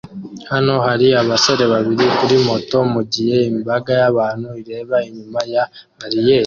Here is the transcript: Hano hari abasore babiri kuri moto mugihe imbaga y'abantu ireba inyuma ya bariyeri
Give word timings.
Hano 0.51 0.73
hari 0.87 1.07
abasore 1.21 1.63
babiri 1.73 2.05
kuri 2.17 2.35
moto 2.47 2.77
mugihe 2.93 3.37
imbaga 3.51 3.91
y'abantu 4.01 4.49
ireba 4.61 4.95
inyuma 5.07 5.39
ya 5.53 5.63
bariyeri 5.97 6.39